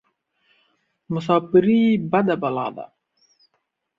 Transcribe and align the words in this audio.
مساپرى 1.13 1.81
بده 2.11 2.35
بلا 2.41 2.67
ده. 2.75 2.85